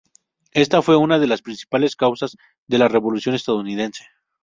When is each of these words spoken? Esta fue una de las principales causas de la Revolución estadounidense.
Esta 0.55 0.81
fue 0.81 0.97
una 0.97 1.19
de 1.19 1.27
las 1.27 1.43
principales 1.43 1.95
causas 1.95 2.35
de 2.65 2.79
la 2.79 2.87
Revolución 2.87 3.35
estadounidense. 3.35 4.05